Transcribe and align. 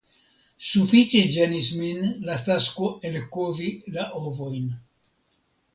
Sufiĉe 0.69 1.21
ĝenis 1.35 1.69
min 1.81 2.09
la 2.31 2.39
tasko 2.49 2.91
elkovi 3.11 3.71
la 3.99 4.11
ovojn. 4.23 4.71